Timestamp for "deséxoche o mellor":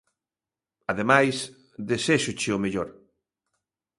1.89-2.89